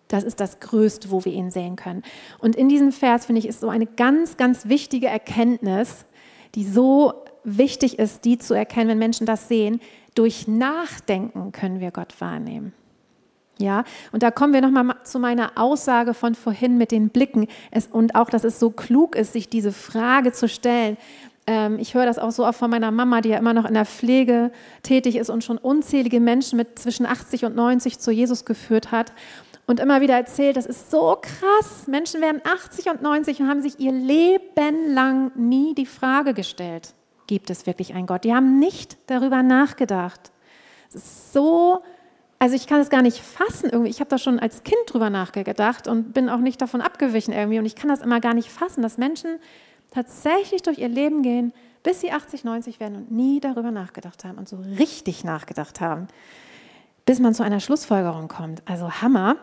das 0.08 0.24
ist 0.24 0.40
das 0.40 0.60
Größte, 0.60 1.10
wo 1.10 1.24
wir 1.24 1.32
ihn 1.32 1.50
sehen 1.50 1.76
können. 1.76 2.02
Und 2.38 2.56
in 2.56 2.68
diesem 2.68 2.92
Vers, 2.92 3.26
finde 3.26 3.40
ich, 3.40 3.48
ist 3.48 3.60
so 3.60 3.68
eine 3.68 3.86
ganz, 3.86 4.36
ganz 4.36 4.66
wichtige 4.66 5.08
Erkenntnis, 5.08 6.04
die 6.54 6.64
so 6.64 7.23
wichtig 7.44 7.98
ist, 7.98 8.24
die 8.24 8.38
zu 8.38 8.54
erkennen, 8.54 8.90
wenn 8.90 8.98
Menschen 8.98 9.26
das 9.26 9.48
sehen. 9.48 9.80
Durch 10.14 10.48
Nachdenken 10.48 11.52
können 11.52 11.80
wir 11.80 11.90
Gott 11.90 12.20
wahrnehmen. 12.20 12.72
Ja, 13.58 13.84
und 14.10 14.22
da 14.24 14.32
kommen 14.32 14.52
wir 14.52 14.60
nochmal 14.60 14.96
zu 15.04 15.20
meiner 15.20 15.52
Aussage 15.56 16.12
von 16.12 16.34
vorhin 16.34 16.76
mit 16.76 16.90
den 16.90 17.10
Blicken 17.10 17.46
es, 17.70 17.86
und 17.86 18.16
auch, 18.16 18.28
dass 18.28 18.42
es 18.42 18.58
so 18.58 18.70
klug 18.70 19.14
ist, 19.14 19.32
sich 19.32 19.48
diese 19.48 19.70
Frage 19.70 20.32
zu 20.32 20.48
stellen. 20.48 20.96
Ähm, 21.46 21.78
ich 21.78 21.94
höre 21.94 22.06
das 22.06 22.18
auch 22.18 22.32
so 22.32 22.44
oft 22.44 22.58
von 22.58 22.70
meiner 22.70 22.90
Mama, 22.90 23.20
die 23.20 23.28
ja 23.28 23.38
immer 23.38 23.54
noch 23.54 23.64
in 23.64 23.74
der 23.74 23.84
Pflege 23.84 24.50
tätig 24.82 25.14
ist 25.16 25.30
und 25.30 25.44
schon 25.44 25.58
unzählige 25.58 26.18
Menschen 26.18 26.56
mit 26.56 26.78
zwischen 26.80 27.06
80 27.06 27.44
und 27.44 27.54
90 27.54 28.00
zu 28.00 28.10
Jesus 28.10 28.44
geführt 28.44 28.90
hat 28.90 29.12
und 29.66 29.80
immer 29.80 30.00
wieder 30.00 30.14
erzählt, 30.14 30.56
das 30.56 30.66
ist 30.66 30.90
so 30.90 31.16
krass. 31.20 31.86
Menschen 31.86 32.20
werden 32.20 32.42
80 32.44 32.90
und 32.90 33.02
90 33.02 33.40
und 33.40 33.48
haben 33.48 33.62
sich 33.62 33.78
ihr 33.78 33.92
Leben 33.92 34.92
lang 34.92 35.32
nie 35.36 35.74
die 35.74 35.86
Frage 35.86 36.34
gestellt, 36.34 36.94
gibt 37.26 37.50
es 37.50 37.66
wirklich 37.66 37.94
einen 37.94 38.06
Gott? 38.06 38.24
Die 38.24 38.34
haben 38.34 38.58
nicht 38.58 38.96
darüber 39.06 39.42
nachgedacht. 39.42 40.32
So 40.90 41.82
also 42.44 42.56
ich 42.56 42.66
kann 42.66 42.80
es 42.80 42.90
gar 42.90 43.00
nicht 43.00 43.20
fassen 43.20 43.70
irgendwie. 43.70 43.90
Ich 43.90 44.00
habe 44.00 44.10
da 44.10 44.18
schon 44.18 44.38
als 44.38 44.64
Kind 44.64 44.80
drüber 44.88 45.08
nachgedacht 45.08 45.88
und 45.88 46.12
bin 46.12 46.28
auch 46.28 46.40
nicht 46.40 46.60
davon 46.60 46.82
abgewichen 46.82 47.32
irgendwie. 47.32 47.58
Und 47.58 47.64
ich 47.64 47.74
kann 47.74 47.88
das 47.88 48.02
immer 48.02 48.20
gar 48.20 48.34
nicht 48.34 48.50
fassen, 48.50 48.82
dass 48.82 48.98
Menschen 48.98 49.38
tatsächlich 49.90 50.60
durch 50.60 50.76
ihr 50.76 50.88
Leben 50.88 51.22
gehen, 51.22 51.54
bis 51.82 52.02
sie 52.02 52.12
80, 52.12 52.44
90 52.44 52.80
werden 52.80 52.96
und 52.96 53.10
nie 53.10 53.40
darüber 53.40 53.70
nachgedacht 53.70 54.24
haben 54.24 54.36
und 54.36 54.46
so 54.46 54.56
richtig 54.56 55.24
nachgedacht 55.24 55.80
haben, 55.80 56.06
bis 57.06 57.18
man 57.18 57.34
zu 57.34 57.42
einer 57.42 57.60
Schlussfolgerung 57.60 58.28
kommt. 58.28 58.62
Also 58.66 58.90
Hammer. 58.90 59.36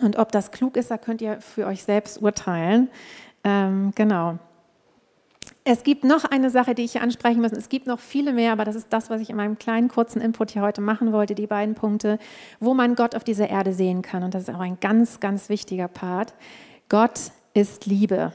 Und 0.00 0.16
ob 0.16 0.32
das 0.32 0.50
klug 0.50 0.76
ist, 0.76 0.90
da 0.90 0.98
könnt 0.98 1.20
ihr 1.22 1.40
für 1.40 1.66
euch 1.66 1.84
selbst 1.84 2.20
urteilen. 2.20 2.88
Ähm, 3.44 3.92
genau. 3.94 4.40
Es 5.70 5.82
gibt 5.82 6.02
noch 6.02 6.24
eine 6.24 6.48
Sache, 6.48 6.74
die 6.74 6.82
ich 6.82 6.92
hier 6.92 7.02
ansprechen 7.02 7.42
muss. 7.42 7.52
Es 7.52 7.68
gibt 7.68 7.86
noch 7.86 8.00
viele 8.00 8.32
mehr, 8.32 8.52
aber 8.52 8.64
das 8.64 8.74
ist 8.74 8.90
das, 8.90 9.10
was 9.10 9.20
ich 9.20 9.28
in 9.28 9.36
meinem 9.36 9.58
kleinen 9.58 9.88
kurzen 9.88 10.22
Input 10.22 10.52
hier 10.52 10.62
heute 10.62 10.80
machen 10.80 11.12
wollte, 11.12 11.34
die 11.34 11.46
beiden 11.46 11.74
Punkte, 11.74 12.18
wo 12.58 12.72
man 12.72 12.94
Gott 12.94 13.14
auf 13.14 13.22
dieser 13.22 13.50
Erde 13.50 13.74
sehen 13.74 14.00
kann. 14.00 14.22
Und 14.22 14.32
das 14.32 14.44
ist 14.44 14.54
auch 14.54 14.60
ein 14.60 14.80
ganz, 14.80 15.20
ganz 15.20 15.50
wichtiger 15.50 15.86
Part. 15.86 16.32
Gott 16.88 17.20
ist 17.52 17.84
Liebe. 17.84 18.32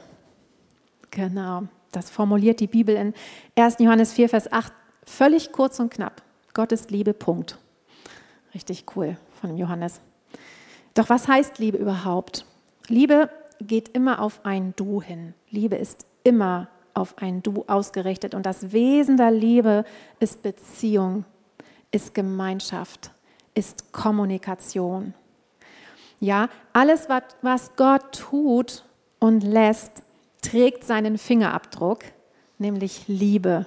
Genau, 1.10 1.64
das 1.90 2.08
formuliert 2.08 2.60
die 2.60 2.68
Bibel 2.68 2.94
in 2.94 3.14
1. 3.56 3.78
Johannes 3.80 4.12
4, 4.12 4.28
Vers 4.28 4.52
8 4.52 4.72
völlig 5.04 5.50
kurz 5.50 5.80
und 5.80 5.92
knapp. 5.92 6.22
Gott 6.52 6.70
ist 6.70 6.92
Liebe, 6.92 7.14
Punkt. 7.14 7.58
Richtig 8.54 8.84
cool 8.94 9.16
von 9.40 9.56
Johannes. 9.56 10.00
Doch 10.94 11.10
was 11.10 11.26
heißt 11.26 11.58
Liebe 11.58 11.78
überhaupt? 11.78 12.46
Liebe 12.86 13.28
geht 13.60 13.88
immer 13.88 14.22
auf 14.22 14.44
ein 14.44 14.72
Du 14.76 15.02
hin. 15.02 15.34
Liebe 15.50 15.74
ist 15.74 16.06
immer 16.22 16.68
auf 16.94 17.18
ein 17.18 17.42
Du 17.42 17.64
ausgerichtet. 17.66 18.34
Und 18.34 18.46
das 18.46 18.72
Wesen 18.72 19.16
der 19.16 19.30
Liebe 19.30 19.84
ist 20.20 20.42
Beziehung, 20.42 21.24
ist 21.90 22.14
Gemeinschaft, 22.14 23.10
ist 23.54 23.92
Kommunikation. 23.92 25.14
Ja, 26.20 26.48
alles, 26.72 27.08
was 27.42 27.76
Gott 27.76 28.12
tut 28.12 28.84
und 29.18 29.42
lässt, 29.42 30.02
trägt 30.40 30.84
seinen 30.84 31.18
Fingerabdruck, 31.18 32.04
nämlich 32.58 33.08
Liebe. 33.08 33.66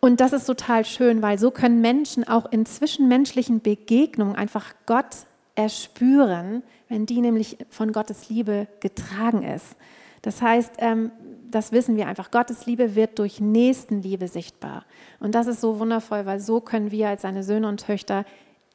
Und 0.00 0.20
das 0.20 0.32
ist 0.32 0.46
total 0.46 0.84
schön, 0.84 1.22
weil 1.22 1.38
so 1.38 1.50
können 1.50 1.80
Menschen 1.80 2.26
auch 2.26 2.50
in 2.52 2.64
zwischenmenschlichen 2.66 3.60
Begegnungen 3.60 4.36
einfach 4.36 4.74
Gott 4.86 5.16
erspüren, 5.56 6.62
wenn 6.88 7.04
die 7.04 7.20
nämlich 7.20 7.58
von 7.68 7.92
Gottes 7.92 8.28
Liebe 8.28 8.68
getragen 8.80 9.42
ist. 9.42 9.76
Das 10.22 10.40
heißt, 10.40 10.74
ähm, 10.78 11.10
das 11.50 11.72
wissen 11.72 11.96
wir 11.96 12.06
einfach. 12.06 12.30
Gottes 12.30 12.66
Liebe 12.66 12.94
wird 12.94 13.18
durch 13.18 13.40
Nächstenliebe 13.40 14.28
sichtbar. 14.28 14.84
Und 15.20 15.34
das 15.34 15.46
ist 15.46 15.60
so 15.60 15.78
wundervoll, 15.78 16.26
weil 16.26 16.40
so 16.40 16.60
können 16.60 16.90
wir 16.90 17.08
als 17.08 17.22
seine 17.22 17.42
Söhne 17.42 17.68
und 17.68 17.80
Töchter 17.80 18.24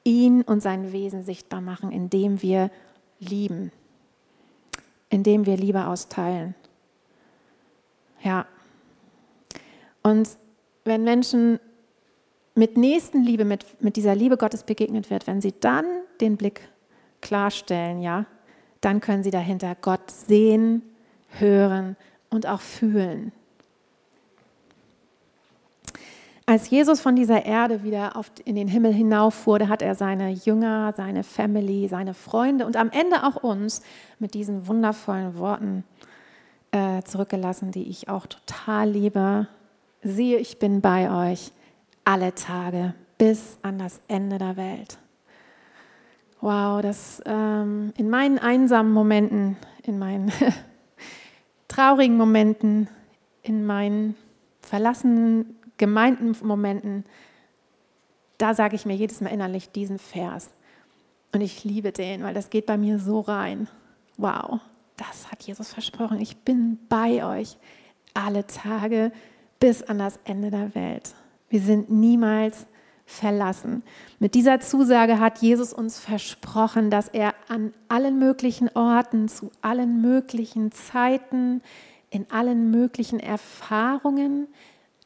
ihn 0.03 0.41
und 0.41 0.61
sein 0.61 0.91
Wesen 0.91 1.23
sichtbar 1.23 1.61
machen, 1.61 1.91
indem 1.91 2.41
wir 2.41 2.69
lieben, 3.19 3.71
indem 5.09 5.45
wir 5.45 5.57
Liebe 5.57 5.85
austeilen. 5.85 6.55
Ja. 8.21 8.45
Und 10.01 10.29
wenn 10.83 11.03
Menschen 11.03 11.59
mit 12.55 12.77
Nächstenliebe, 12.77 13.45
mit, 13.45 13.81
mit 13.81 13.95
dieser 13.95 14.15
Liebe 14.15 14.37
Gottes 14.37 14.63
begegnet 14.63 15.09
wird, 15.09 15.27
wenn 15.27 15.41
sie 15.41 15.53
dann 15.59 15.85
den 16.21 16.37
Blick 16.37 16.61
klarstellen, 17.21 18.01
ja, 18.01 18.25
dann 18.81 18.99
können 18.99 19.23
sie 19.23 19.31
dahinter 19.31 19.75
Gott 19.79 20.11
sehen, 20.11 20.81
hören 21.39 21.95
und 22.33 22.47
auch 22.47 22.61
fühlen. 22.61 23.31
Als 26.45 26.69
Jesus 26.69 26.99
von 26.99 27.15
dieser 27.15 27.45
Erde 27.45 27.83
wieder 27.83 28.11
in 28.43 28.55
den 28.55 28.67
Himmel 28.67 28.93
hinauffuhr, 28.93 29.59
da 29.59 29.69
hat 29.69 29.81
er 29.81 29.95
seine 29.95 30.29
Jünger, 30.29 30.93
seine 30.97 31.23
Family, 31.23 31.87
seine 31.87 32.13
Freunde 32.13 32.65
und 32.65 32.75
am 32.75 32.89
Ende 32.89 33.23
auch 33.23 33.37
uns 33.37 33.81
mit 34.19 34.33
diesen 34.33 34.67
wundervollen 34.67 35.37
Worten 35.37 35.85
äh, 36.71 37.01
zurückgelassen, 37.03 37.71
die 37.71 37.83
ich 37.83 38.09
auch 38.09 38.25
total 38.25 38.89
liebe. 38.89 39.47
Siehe, 40.01 40.37
ich 40.37 40.59
bin 40.59 40.81
bei 40.81 41.31
euch 41.31 41.53
alle 42.03 42.35
Tage 42.35 42.93
bis 43.17 43.57
an 43.61 43.79
das 43.79 44.01
Ende 44.09 44.37
der 44.37 44.57
Welt. 44.57 44.97
Wow, 46.41 46.81
das 46.81 47.21
ähm, 47.25 47.93
in 47.95 48.09
meinen 48.09 48.37
einsamen 48.37 48.91
Momenten, 48.91 49.55
in 49.83 49.97
meinen 49.97 50.29
traurigen 51.67 52.17
Momenten, 52.17 52.87
in 53.41 53.65
meinen 53.65 54.15
verlassenen 54.61 55.57
Gemeindenmomenten, 55.77 57.03
da 58.37 58.53
sage 58.53 58.75
ich 58.75 58.85
mir 58.85 58.95
jedes 58.95 59.21
Mal 59.21 59.29
innerlich 59.29 59.69
diesen 59.69 59.99
Vers. 59.99 60.49
Und 61.33 61.41
ich 61.41 61.63
liebe 61.63 61.91
den, 61.91 62.23
weil 62.23 62.33
das 62.33 62.49
geht 62.49 62.65
bei 62.65 62.77
mir 62.77 62.99
so 62.99 63.19
rein. 63.19 63.67
Wow, 64.17 64.59
das 64.97 65.31
hat 65.31 65.43
Jesus 65.43 65.73
versprochen. 65.73 66.19
Ich 66.19 66.37
bin 66.37 66.79
bei 66.89 67.25
euch 67.25 67.57
alle 68.13 68.45
Tage 68.45 69.11
bis 69.59 69.83
an 69.83 69.97
das 69.97 70.19
Ende 70.23 70.51
der 70.51 70.75
Welt. 70.75 71.15
Wir 71.49 71.61
sind 71.61 71.89
niemals 71.89 72.65
verlassen. 73.05 73.83
Mit 74.19 74.35
dieser 74.35 74.59
Zusage 74.59 75.19
hat 75.19 75.39
Jesus 75.39 75.73
uns 75.73 75.99
versprochen, 75.99 76.89
dass 76.89 77.07
er 77.09 77.33
an 77.47 77.73
allen 77.89 78.17
möglichen 78.19 78.69
Orten, 78.75 79.27
zu 79.27 79.51
allen 79.61 80.01
möglichen 80.01 80.71
Zeiten, 80.71 81.61
in 82.09 82.29
allen 82.31 82.71
möglichen 82.71 83.19
Erfahrungen, 83.19 84.47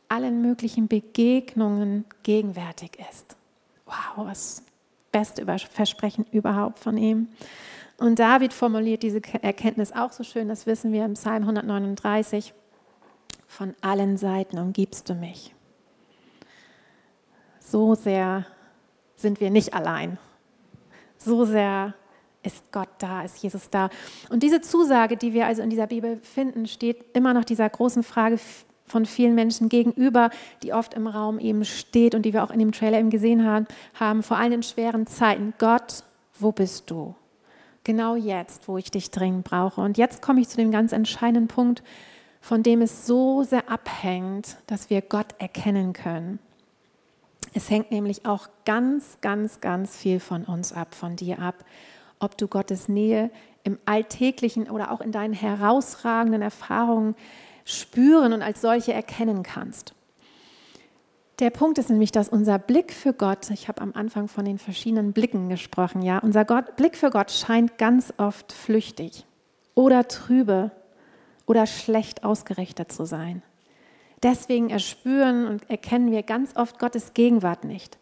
allen 0.09 0.41
möglichen 0.41 0.87
Begegnungen 0.87 2.05
gegenwärtig 2.23 2.91
ist. 3.09 3.35
Wow, 3.85 4.27
was 4.27 4.63
beste 5.11 5.45
Versprechen 5.45 6.25
überhaupt 6.31 6.79
von 6.79 6.97
ihm. 6.97 7.29
Und 7.97 8.19
David 8.19 8.53
formuliert 8.53 9.01
diese 9.01 9.21
Erkenntnis 9.41 9.91
auch 9.91 10.11
so 10.11 10.23
schön, 10.23 10.47
das 10.47 10.67
wissen 10.67 10.91
wir 10.91 11.05
im 11.05 11.13
Psalm 11.13 11.43
139. 11.43 12.53
Von 13.47 13.73
allen 13.81 14.17
Seiten 14.17 14.59
umgibst 14.59 15.09
du 15.09 15.15
mich 15.15 15.55
so 17.71 17.95
sehr 17.95 18.45
sind 19.15 19.41
wir 19.41 19.49
nicht 19.49 19.73
allein. 19.73 20.17
So 21.17 21.45
sehr 21.45 21.93
ist 22.43 22.71
Gott 22.71 22.89
da, 22.99 23.23
ist 23.23 23.41
Jesus 23.41 23.69
da. 23.69 23.89
Und 24.29 24.43
diese 24.43 24.61
Zusage, 24.61 25.17
die 25.17 25.33
wir 25.33 25.45
also 25.47 25.61
in 25.61 25.69
dieser 25.69 25.87
Bibel 25.87 26.17
finden, 26.21 26.67
steht 26.67 27.03
immer 27.13 27.33
noch 27.33 27.43
dieser 27.43 27.69
großen 27.69 28.03
Frage 28.03 28.39
von 28.85 29.05
vielen 29.05 29.35
Menschen 29.35 29.67
gegenüber, 29.67 30.29
die 30.63 30.73
oft 30.73 30.93
im 30.93 31.07
Raum 31.07 31.39
eben 31.39 31.65
steht 31.65 32.15
und 32.15 32.23
die 32.23 32.33
wir 32.33 32.43
auch 32.43 32.51
in 32.51 32.59
dem 32.59 32.71
Trailer 32.71 32.99
eben 32.99 33.09
gesehen 33.09 33.45
haben, 33.45 33.67
haben 33.95 34.23
vor 34.23 34.37
allem 34.37 34.53
in 34.53 34.63
schweren 34.63 35.07
Zeiten. 35.07 35.53
Gott, 35.57 36.03
wo 36.39 36.51
bist 36.51 36.89
du? 36.89 37.15
Genau 37.83 38.15
jetzt, 38.15 38.67
wo 38.67 38.77
ich 38.77 38.91
dich 38.91 39.11
dringend 39.11 39.43
brauche. 39.43 39.81
Und 39.81 39.97
jetzt 39.97 40.21
komme 40.21 40.39
ich 40.39 40.47
zu 40.47 40.57
dem 40.57 40.71
ganz 40.71 40.93
entscheidenden 40.93 41.47
Punkt, 41.47 41.83
von 42.39 42.63
dem 42.63 42.81
es 42.81 43.05
so 43.05 43.43
sehr 43.43 43.69
abhängt, 43.69 44.57
dass 44.67 44.89
wir 44.89 45.01
Gott 45.01 45.35
erkennen 45.37 45.91
können. 45.91 46.39
Es 47.53 47.69
hängt 47.69 47.91
nämlich 47.91 48.25
auch 48.25 48.49
ganz, 48.65 49.17
ganz, 49.21 49.61
ganz 49.61 49.95
viel 49.95 50.19
von 50.19 50.43
uns 50.43 50.73
ab, 50.73 50.95
von 50.95 51.15
dir 51.15 51.39
ab, 51.39 51.65
ob 52.19 52.37
du 52.37 52.47
Gottes 52.47 52.87
Nähe 52.87 53.31
im 53.63 53.77
alltäglichen 53.85 54.69
oder 54.69 54.91
auch 54.91 55.01
in 55.01 55.11
deinen 55.11 55.33
herausragenden 55.33 56.41
Erfahrungen 56.41 57.15
spüren 57.65 58.33
und 58.33 58.41
als 58.41 58.61
solche 58.61 58.93
erkennen 58.93 59.43
kannst. 59.43 59.93
Der 61.39 61.51
Punkt 61.51 61.77
ist 61.77 61.89
nämlich, 61.89 62.11
dass 62.11 62.29
unser 62.29 62.57
Blick 62.57 62.91
für 62.91 63.13
Gott, 63.13 63.51
ich 63.51 63.67
habe 63.67 63.81
am 63.81 63.93
Anfang 63.93 64.27
von 64.27 64.45
den 64.45 64.57
verschiedenen 64.57 65.13
Blicken 65.13 65.49
gesprochen, 65.49 66.01
ja, 66.01 66.17
unser 66.17 66.45
Gott, 66.45 66.75
Blick 66.77 66.95
für 66.95 67.11
Gott 67.11 67.31
scheint 67.31 67.77
ganz 67.77 68.11
oft 68.17 68.51
flüchtig 68.51 69.25
oder 69.75 70.07
trübe 70.07 70.71
oder 71.45 71.67
schlecht 71.67 72.23
ausgerichtet 72.23 72.91
zu 72.91 73.05
sein. 73.05 73.43
Deswegen 74.23 74.69
erspüren 74.69 75.45
und 75.47 75.69
erkennen 75.69 76.11
wir 76.11 76.23
ganz 76.23 76.55
oft 76.55 76.79
Gottes 76.79 77.13
Gegenwart 77.13 77.63
nicht. 77.63 77.97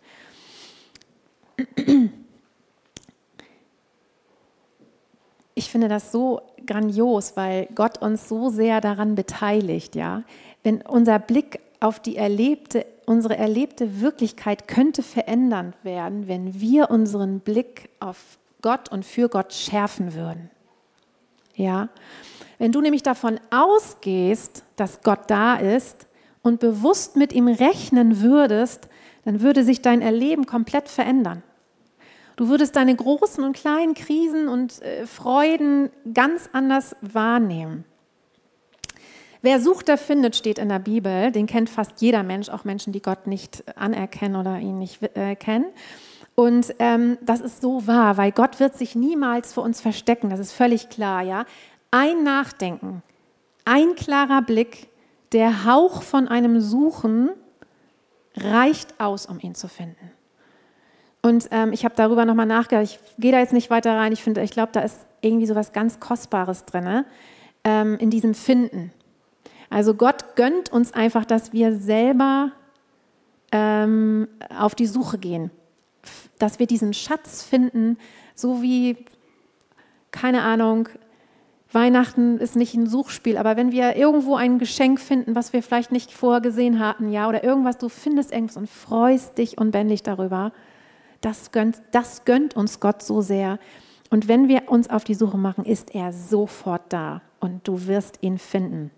Ich 5.53 5.69
finde 5.69 5.88
das 5.88 6.12
so 6.12 6.41
grandios, 6.65 7.38
weil 7.38 7.67
Gott 7.75 8.01
uns 8.01 8.27
so 8.27 8.50
sehr 8.50 8.81
daran 8.81 9.15
beteiligt, 9.15 9.95
ja. 9.95 10.24
Wenn 10.63 10.81
unser 10.81 11.19
Blick 11.19 11.60
auf 11.79 12.00
die 12.00 12.17
erlebte 12.17 12.86
unsere 13.05 13.38
erlebte 13.38 14.01
Wirklichkeit 14.01 14.67
könnte 14.67 15.03
verändert 15.03 15.74
werden, 15.84 16.27
wenn 16.27 16.60
wir 16.60 16.89
unseren 16.89 17.39
Blick 17.39 17.89
auf 18.00 18.38
Gott 18.62 18.91
und 18.91 19.05
für 19.05 19.29
Gott 19.29 19.53
schärfen 19.53 20.13
würden. 20.13 20.50
Ja, 21.55 21.89
wenn 22.58 22.72
du 22.72 22.82
nämlich 22.82 23.04
davon 23.04 23.40
ausgehst, 23.52 24.64
dass 24.76 25.02
Gott 25.04 25.22
da 25.28 25.56
ist 25.56 26.08
und 26.42 26.60
bewusst 26.60 27.16
mit 27.16 27.34
ihm 27.34 27.48
rechnen 27.48 28.22
würdest, 28.22 28.88
dann 29.26 29.42
würde 29.42 29.64
sich 29.64 29.82
dein 29.82 30.02
Erleben 30.02 30.46
komplett 30.46 30.88
verändern. 30.88 31.44
Du 32.36 32.50
würdest 32.50 32.76
deine 32.76 32.96
großen 32.96 33.44
und 33.44 33.56
kleinen 33.56 33.94
Krisen 33.94 34.48
und 34.48 34.82
äh, 34.82 35.08
Freuden 35.08 35.90
ganz 36.14 36.50
anders 36.52 36.96
wahrnehmen. 37.02 37.86
Wer 39.42 39.60
sucht, 39.60 39.88
der 39.88 39.98
findet, 39.98 40.36
steht 40.36 40.58
in 40.58 40.70
der 40.70 40.80
Bibel. 40.80 41.32
Den 41.32 41.46
kennt 41.46 41.70
fast 41.70 42.02
jeder 42.02 42.24
Mensch, 42.24 42.50
auch 42.50 42.64
Menschen, 42.64 42.94
die 42.94 43.02
Gott 43.02 43.28
nicht 43.28 43.64
anerkennen 43.78 44.36
oder 44.36 44.58
ihn 44.60 44.80
nicht 44.80 45.02
äh, 45.16 45.36
kennen. 45.36 45.66
Und 46.34 46.76
ähm, 46.80 47.18
das 47.22 47.40
ist 47.40 47.62
so 47.62 47.88
wahr, 47.88 48.18
weil 48.18 48.32
Gott 48.32 48.60
wird 48.60 48.76
sich 48.76 48.96
niemals 48.96 49.54
vor 49.54 49.64
uns 49.64 49.80
verstecken. 49.80 50.30
Das 50.30 50.40
ist 50.40 50.52
völlig 50.52 50.90
klar, 50.90 51.22
ja. 51.22 51.46
Ein 51.92 52.24
Nachdenken, 52.24 53.04
ein 53.63 53.96
klarer 53.96 54.42
Blick, 54.42 54.89
der 55.32 55.65
Hauch 55.65 56.01
von 56.01 56.27
einem 56.27 56.62
Suchen 56.62 57.30
reicht 58.38 59.00
aus, 59.00 59.25
um 59.25 59.39
ihn 59.39 59.56
zu 59.56 59.68
finden. 59.68 60.12
Und 61.22 61.48
ähm, 61.51 61.74
ich 61.74 61.84
habe 61.84 61.96
darüber 61.96 62.25
nochmal 62.25 62.46
nachgedacht. 62.46 62.84
Ich 62.86 63.00
gehe 63.18 63.32
da 63.32 63.39
jetzt 63.39 63.54
nicht 63.54 63.72
weiter 63.72 63.96
rein. 63.96 64.12
Ich 64.12 64.22
finde, 64.22 64.44
ich 64.44 64.51
glaube, 64.51 64.72
da 64.72 64.82
ist 64.82 65.00
irgendwie 65.22 65.48
so 65.48 65.56
was 65.56 65.74
ganz 65.74 66.00
Kostbares 66.00 66.65
drin 66.65 67.04
ähm, 67.63 67.98
in 67.98 68.12
diesem 68.12 68.36
Finden. 68.36 68.94
Also 69.70 69.96
Gott 69.96 70.36
gönnt 70.36 70.72
uns 70.72 70.94
einfach, 70.94 71.25
dass 71.25 71.51
wir 71.51 71.75
selber 71.75 72.51
ähm, 73.51 74.27
auf 74.56 74.75
die 74.75 74.86
Suche 74.86 75.18
gehen, 75.18 75.50
dass 76.38 76.60
wir 76.60 76.68
diesen 76.68 76.94
Schatz 76.94 77.42
finden, 77.44 77.98
so 78.36 78.62
wie, 78.62 78.98
keine 80.12 80.44
Ahnung, 80.44 80.89
Weihnachten 81.75 82.39
ist 82.39 82.55
nicht 82.55 82.74
ein 82.74 82.88
Suchspiel, 82.88 83.38
aber 83.38 83.58
wenn 83.58 83.72
wir 83.72 83.96
irgendwo 83.96 84.36
ein 84.36 84.58
Geschenk 84.58 85.00
finden, 85.00 85.36
was 85.36 85.53
wir 85.53 85.62
vielleicht 85.62 85.91
nicht 85.91 86.12
vorher 86.12 86.41
gesehen 86.41 86.79
hatten, 86.79 87.12
ja, 87.12 87.29
oder 87.29 87.44
irgendwas, 87.44 87.77
du 87.77 87.89
findest 87.89 88.32
irgendwas 88.32 88.58
und 88.58 88.70
freust 88.70 89.38
dich 89.38 89.60
unbändig 89.60 90.01
darüber, 90.01 90.51
das 91.22 91.51
gönnt, 91.51 91.82
das 91.91 92.25
gönnt 92.25 92.55
uns 92.55 92.79
Gott 92.79 93.03
so 93.03 93.22
sehr. 93.22 93.60
Und 94.10 94.27
wenn 94.27 94.48
wir 94.48 94.70
uns 94.72 94.89
auf 94.89 95.03
die 95.03 95.13
Suche 95.13 95.38
machen, 95.38 95.65
ist 95.65 95.94
er 95.94 96.13
sofort 96.13 96.82
da 96.89 97.22
und 97.39 97.67
du 97.67 97.86
wirst 97.86 98.20
ihn 98.22 98.39
finden 98.39 98.91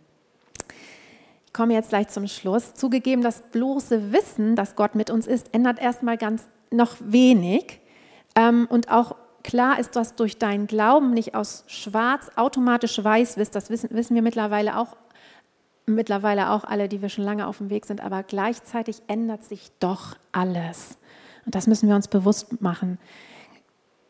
komme 1.58 1.74
jetzt 1.74 1.90
gleich 1.90 2.08
zum 2.10 2.28
Schluss. 2.28 2.76
Zugegeben, 2.76 3.24
das 3.24 3.42
bloße 3.42 4.14
Wissen, 4.14 4.56
dass 4.56 4.76
Gott 4.76 4.94
mit 4.94 5.10
uns 5.10 5.26
ist, 5.26 5.56
ändert 5.56 5.82
erstmal 5.82 6.16
ganz 6.16 6.44
noch 6.70 6.96
wenig. 7.00 7.80
Ähm, 8.36 8.68
und 8.70 8.92
auch 8.92 9.16
klar 9.48 9.80
ist, 9.80 9.96
dass 9.96 10.16
durch 10.16 10.38
deinen 10.38 10.68
Glauben 10.68 11.14
nicht 11.14 11.34
aus 11.34 11.64
schwarz 11.68 12.30
automatisch 12.36 13.02
weiß 13.02 13.38
wirst. 13.38 13.56
Das 13.56 13.70
wissen, 13.70 13.90
wissen 13.92 14.14
wir 14.14 14.22
mittlerweile 14.22 14.78
auch, 14.78 14.98
mittlerweile 15.86 16.52
auch 16.52 16.66
alle, 16.66 16.90
die 16.90 17.02
wir 17.02 17.08
schon 17.08 17.24
lange 17.24 17.48
auf 17.48 17.60
dem 17.60 17.70
Weg 17.70 17.86
sind. 17.86 18.02
Aber 18.02 18.24
gleichzeitig 18.24 19.02
ändert 19.08 19.46
sich 19.46 19.72
doch 19.80 20.18
alles. 20.34 20.98
Und 21.46 21.56
das 21.56 21.66
müssen 21.66 21.88
wir 21.88 21.96
uns 21.96 22.10
bewusst 22.10 22.62
machen. 22.62 23.00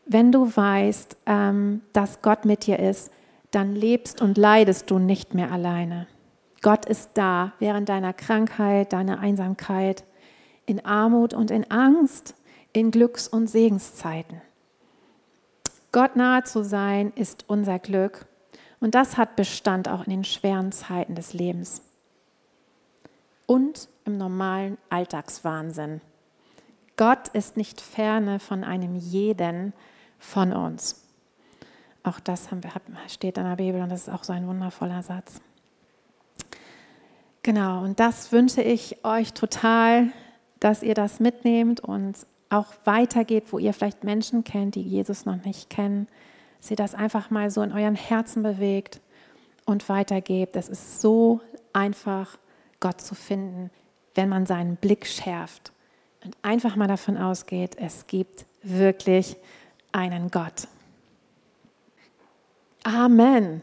Wenn 0.08 0.32
du 0.32 0.56
weißt, 0.56 1.18
ähm, 1.28 1.82
dass 1.94 2.24
Gott 2.24 2.46
mit 2.46 2.66
dir 2.66 2.80
ist, 2.80 3.12
dann 3.52 3.76
lebst 3.76 4.22
und 4.22 4.40
leidest 4.40 4.90
du 4.90 4.98
nicht 4.98 5.36
mehr 5.36 5.52
alleine. 5.52 6.08
Gott 6.64 6.88
ist 6.88 7.12
da 7.14 7.54
während 7.60 7.90
deiner 7.90 8.14
Krankheit, 8.14 8.92
deiner 8.92 9.20
Einsamkeit, 9.20 10.04
in 10.66 10.84
Armut 10.84 11.36
und 11.36 11.52
in 11.52 11.70
Angst, 11.70 12.34
in 12.74 12.90
Glücks- 12.90 13.28
und 13.28 13.48
Segenszeiten. 13.48 14.42
Gott 15.98 16.16
nahe 16.16 16.44
zu 16.44 16.64
sein 16.64 17.12
ist 17.16 17.46
unser 17.48 17.80
Glück 17.80 18.28
und 18.80 18.94
das 18.94 19.18
hat 19.18 19.36
Bestand 19.36 19.90
auch 19.90 20.04
in 20.04 20.12
den 20.12 20.24
schweren 20.24 20.72
Zeiten 20.72 21.16
des 21.16 21.34
Lebens 21.34 21.82
und 23.48 23.90
im 24.06 24.16
normalen 24.16 24.78
Alltagswahnsinn. 24.92 26.02
Gott 26.98 27.30
ist 27.30 27.58
nicht 27.58 27.82
ferne 27.82 28.38
von 28.38 28.64
einem 28.64 28.96
jeden 28.96 29.74
von 30.20 30.54
uns. 30.54 31.04
Auch 32.04 32.20
das 32.20 32.52
wir, 32.52 32.60
steht 33.08 33.40
in 33.40 33.46
der 33.46 33.56
Bibel 33.56 33.82
und 33.82 33.90
das 33.90 34.08
ist 34.08 34.14
auch 34.14 34.24
so 34.24 34.34
ein 34.34 34.48
wundervoller 34.48 35.02
Satz. 35.02 35.42
Genau, 37.42 37.84
und 37.84 38.00
das 38.00 38.32
wünsche 38.32 38.62
ich 38.62 39.04
euch 39.04 39.34
total, 39.34 40.12
dass 40.60 40.84
ihr 40.84 40.94
das 40.94 41.20
mitnehmt 41.20 41.80
und 41.80 42.18
auch 42.50 42.68
weitergeht, 42.86 43.46
wo 43.52 43.60
ihr 43.60 43.74
vielleicht 43.74 44.04
Menschen 44.04 44.44
kennt, 44.44 44.76
die 44.76 44.82
Jesus 44.82 45.26
noch 45.26 45.44
nicht 45.44 45.70
kennen, 45.70 46.08
dass 46.60 46.72
ihr 46.72 46.78
das 46.78 46.96
einfach 46.96 47.30
mal 47.30 47.52
so 47.52 47.62
in 47.62 47.72
euren 47.72 47.96
Herzen 47.96 48.44
bewegt 48.44 49.02
und 49.66 49.88
weitergebt. 49.90 50.56
Es 50.56 50.70
ist 50.70 51.02
so 51.02 51.42
einfach, 51.74 52.38
Gott 52.80 53.02
zu 53.02 53.16
finden, 53.16 53.70
wenn 54.16 54.30
man 54.30 54.46
seinen 54.46 54.76
Blick 54.76 55.06
schärft 55.06 55.72
und 56.24 56.36
einfach 56.42 56.76
mal 56.76 56.88
davon 56.88 57.18
ausgeht, 57.18 57.76
es 57.80 58.08
gibt 58.08 58.46
wirklich 58.64 59.36
einen 59.92 60.32
Gott. 60.32 60.68
Amen. 62.84 63.62